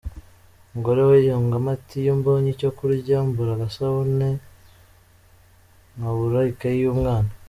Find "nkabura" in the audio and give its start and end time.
5.95-6.39